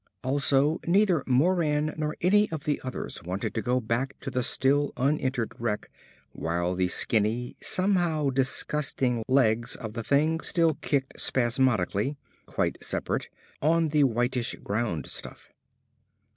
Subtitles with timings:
[0.23, 4.91] Also, neither Moran nor any of the others wanted to go back to the still
[4.97, 5.91] un entered wreck
[6.31, 12.17] while the skinny, somehow disgusting legs of the thing still kicked spasmodically
[12.47, 13.29] quite separate
[13.61, 15.51] on the whitish ground stuff.